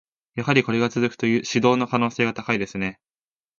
[0.33, 2.99] やはりこれが続くと、指導の可能性が高いですね。